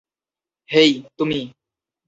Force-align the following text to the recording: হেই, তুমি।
হেই, 0.69 0.91
তুমি। 1.17 1.39